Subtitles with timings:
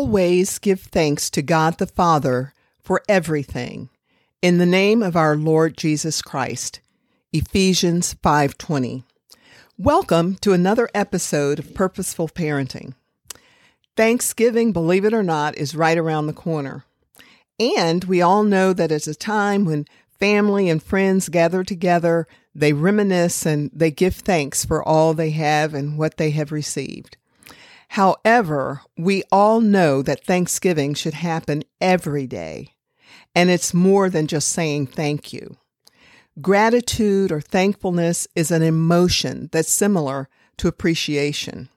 [0.00, 3.88] Always give thanks to God the Father for everything
[4.40, 6.78] in the name of our Lord Jesus Christ.
[7.32, 9.02] Ephesians 5:20.
[9.76, 12.94] Welcome to another episode of Purposeful Parenting.
[13.96, 16.84] Thanksgiving, believe it or not, is right around the corner.
[17.58, 19.84] And we all know that it's a time when
[20.20, 25.74] family and friends gather together, they reminisce and they give thanks for all they have
[25.74, 27.16] and what they have received.
[27.88, 32.74] However, we all know that Thanksgiving should happen every day,
[33.34, 35.56] and it's more than just saying thank you.
[36.40, 41.68] Gratitude or thankfulness is an emotion that's similar to appreciation.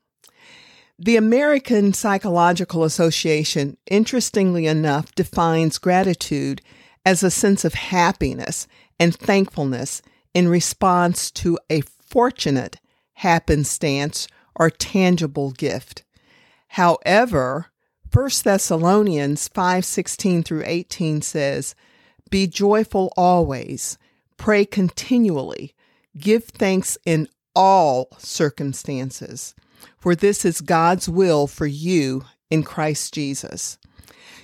[1.00, 6.62] The American Psychological Association, interestingly enough, defines gratitude
[7.03, 8.68] as a sense of happiness
[9.00, 10.03] and thankfulness
[10.34, 12.80] in response to a fortunate
[13.14, 16.03] happenstance or tangible gift.
[16.69, 17.67] However,
[18.11, 21.75] 1 Thessalonians 5:16 through 18 says,
[22.30, 23.97] "Be joyful always,
[24.38, 25.73] pray continually,
[26.17, 29.53] give thanks in all circumstances,
[29.97, 33.77] for this is God's will for you in Christ Jesus."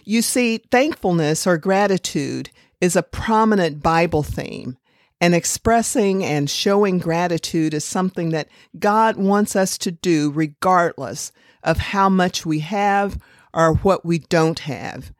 [0.06, 4.78] You see, thankfulness or gratitude is a prominent Bible theme
[5.20, 11.32] and expressing and showing gratitude is something that God wants us to do regardless
[11.64, 13.20] of how much we have
[13.54, 15.12] or what we don't have,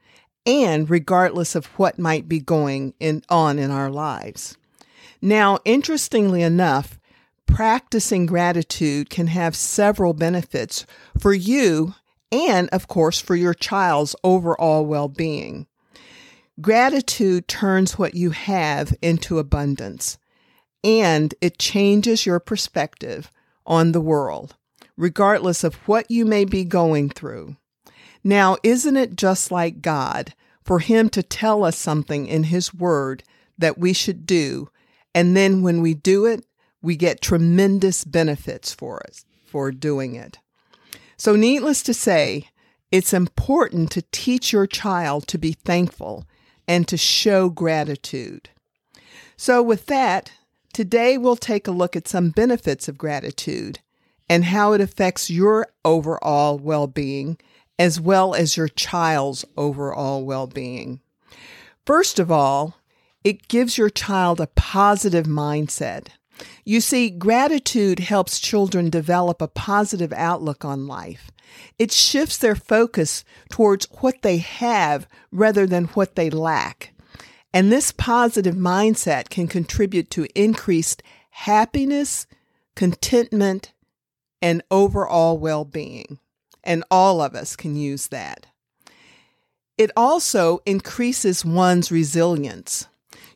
[0.46, 4.58] and regardless of what might be going in, on in our lives.
[5.22, 7.00] Now, interestingly enough,
[7.48, 10.86] practicing gratitude can have several benefits
[11.20, 11.96] for you
[12.32, 15.66] and, of course, for your child's overall well being.
[16.60, 20.18] Gratitude turns what you have into abundance,
[20.84, 23.32] and it changes your perspective
[23.68, 24.56] on the world,
[24.96, 27.56] regardless of what you may be going through.
[28.24, 33.24] Now, isn't it just like God for Him to tell us something in His Word
[33.60, 34.70] that we should do,
[35.14, 36.44] and then when we do it,
[36.82, 40.40] we get tremendous benefits for us for doing it.
[41.18, 42.50] So, needless to say,
[42.92, 46.26] it's important to teach your child to be thankful
[46.68, 48.50] and to show gratitude.
[49.36, 50.32] So, with that,
[50.74, 53.80] today we'll take a look at some benefits of gratitude
[54.30, 57.38] and how it affects your overall well being
[57.80, 61.00] as well as your child's overall well being.
[61.86, 62.76] First of all,
[63.24, 66.08] it gives your child a positive mindset.
[66.66, 71.32] You see, gratitude helps children develop a positive outlook on life.
[71.80, 76.94] It shifts their focus towards what they have rather than what they lack.
[77.54, 82.28] And this positive mindset can contribute to increased happiness,
[82.76, 83.74] contentment,
[84.42, 86.20] and overall well being.
[86.64, 88.48] And all of us can use that.
[89.78, 92.88] It also increases one's resilience.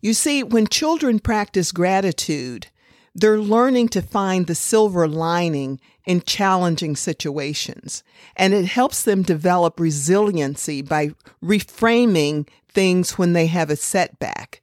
[0.01, 2.67] You see, when children practice gratitude,
[3.13, 8.03] they're learning to find the silver lining in challenging situations.
[8.35, 11.11] And it helps them develop resiliency by
[11.43, 14.61] reframing things when they have a setback.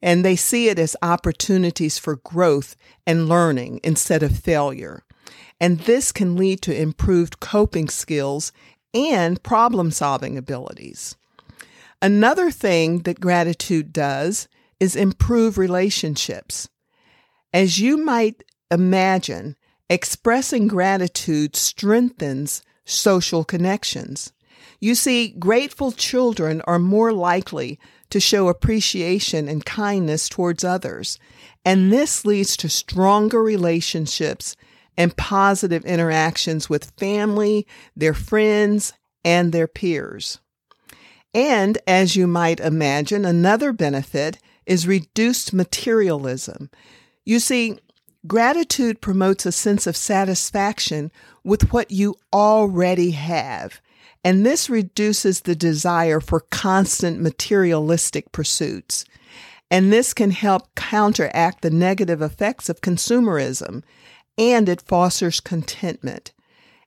[0.00, 2.74] And they see it as opportunities for growth
[3.06, 5.02] and learning instead of failure.
[5.60, 8.50] And this can lead to improved coping skills
[8.94, 11.16] and problem solving abilities.
[12.00, 14.48] Another thing that gratitude does
[14.80, 16.70] is improve relationships.
[17.52, 19.56] As you might imagine,
[19.88, 24.32] expressing gratitude strengthens social connections.
[24.78, 27.78] You see, grateful children are more likely
[28.10, 31.18] to show appreciation and kindness towards others,
[31.64, 34.56] and this leads to stronger relationships
[34.96, 38.92] and positive interactions with family, their friends,
[39.24, 40.40] and their peers.
[41.32, 46.70] And as you might imagine, another benefit is reduced materialism.
[47.30, 47.78] You see,
[48.26, 51.12] gratitude promotes a sense of satisfaction
[51.44, 53.80] with what you already have,
[54.24, 59.04] and this reduces the desire for constant materialistic pursuits.
[59.70, 63.84] And this can help counteract the negative effects of consumerism,
[64.36, 66.32] and it fosters contentment.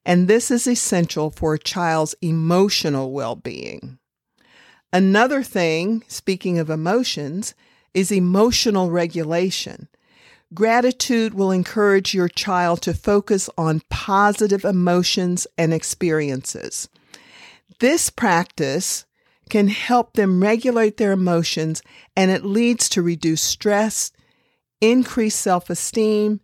[0.06, 3.98] and this is essential for a child's emotional well being.
[4.92, 7.56] Another thing, speaking of emotions,
[7.94, 9.88] is emotional regulation.
[10.54, 16.90] Gratitude will encourage your child to focus on positive emotions and experiences.
[17.80, 19.06] This practice
[19.50, 21.82] can help them regulate their emotions
[22.16, 24.12] and it leads to reduced stress,
[24.82, 26.40] increased self esteem,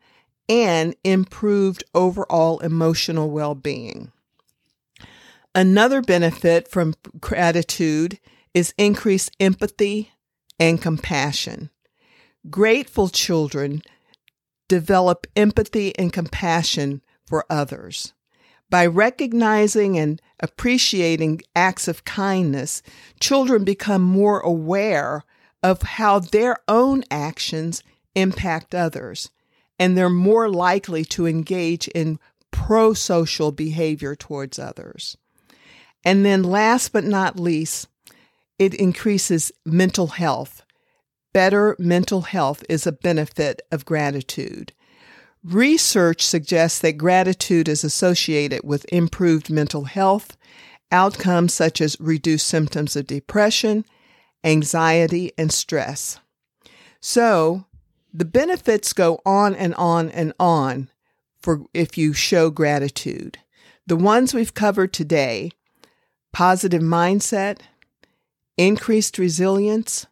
[0.48, 4.12] and improved overall emotional well being.
[5.54, 8.20] Another benefit from gratitude
[8.54, 10.12] is increased empathy
[10.60, 11.70] and compassion.
[12.50, 13.84] Grateful children
[14.70, 18.14] develop empathy and compassion for others.
[18.70, 22.82] By recognizing and appreciating acts of kindness,
[23.20, 25.26] children become more aware
[25.62, 27.84] of how their own actions
[28.16, 29.30] impact others,
[29.78, 32.20] and they're more likely to engage in
[32.52, 35.18] pro social behavior towards others.
[36.06, 37.88] And then, last but not least,
[38.58, 40.64] it increases mental health.
[41.34, 44.74] Better mental health is a benefit of gratitude.
[45.44, 50.36] Research suggests that gratitude is associated with improved mental health,
[50.92, 53.86] outcomes such as reduced symptoms of depression,
[54.44, 56.20] anxiety, and stress.
[57.00, 57.66] So,
[58.12, 60.90] the benefits go on and on and on
[61.40, 63.38] for if you show gratitude.
[63.86, 65.52] The ones we've covered today
[66.32, 67.60] positive mindset,
[68.58, 70.06] increased resilience,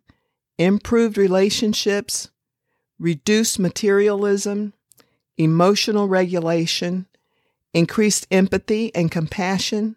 [0.58, 2.30] improved relationships,
[3.00, 4.74] reduced materialism,
[5.38, 7.06] emotional regulation,
[7.74, 9.96] increased empathy and compassion,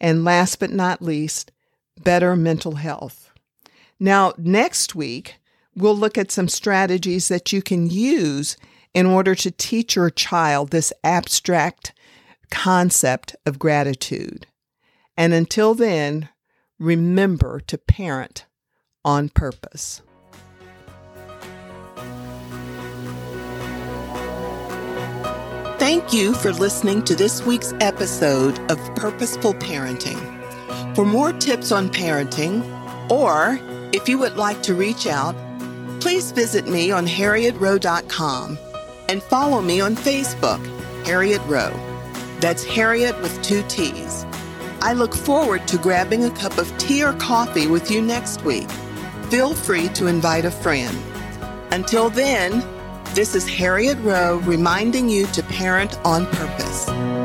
[0.00, 1.50] and last but not least,
[2.02, 3.32] better mental health.
[3.98, 5.36] Now, next week,
[5.74, 8.56] we'll look at some strategies that you can use
[8.92, 11.92] in order to teach your child this abstract
[12.50, 14.46] concept of gratitude.
[15.16, 16.28] And until then,
[16.78, 18.44] remember to parent
[19.06, 20.02] on purpose.
[25.78, 30.18] Thank you for listening to this week's episode of Purposeful Parenting.
[30.96, 32.64] For more tips on parenting,
[33.08, 33.60] or
[33.94, 35.36] if you would like to reach out,
[36.00, 38.58] please visit me on harriettrowe.com
[39.08, 40.64] and follow me on Facebook,
[41.06, 41.78] Harriett Rowe.
[42.40, 44.26] That's Harriett with two T's.
[44.82, 48.68] I look forward to grabbing a cup of tea or coffee with you next week.
[49.30, 50.96] Feel free to invite a friend.
[51.72, 52.64] Until then,
[53.12, 57.15] this is Harriett Rowe reminding you to parent on purpose.